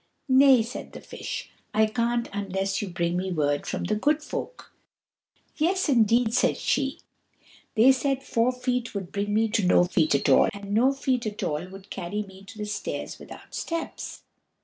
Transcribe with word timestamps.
"Nay," 0.29 0.63
said 0.63 0.93
the 0.93 0.99
Fish, 0.99 1.51
"I 1.75 1.85
can't 1.85 2.27
unless 2.33 2.81
you 2.81 2.87
bring 2.89 3.17
me 3.17 3.31
word 3.31 3.67
from 3.67 3.83
the 3.83 3.93
Good 3.93 4.23
Folk." 4.23 4.73
"Yes, 5.57 5.89
indeed," 5.89 6.33
said 6.33 6.57
she. 6.57 7.01
"They 7.75 7.91
said 7.91 8.23
Four 8.23 8.51
Feet 8.51 8.95
would 8.95 9.11
bring 9.11 9.31
me 9.31 9.47
to 9.49 9.63
No 9.63 9.83
Feet 9.83 10.15
at 10.15 10.27
all, 10.27 10.49
and 10.55 10.73
No 10.73 10.91
Feet 10.91 11.27
at 11.27 11.43
all 11.43 11.67
would 11.69 11.91
carry 11.91 12.23
me 12.23 12.43
to 12.45 12.57
the 12.57 12.65
stairs 12.65 13.19
without 13.19 13.53
steps." 13.53 14.23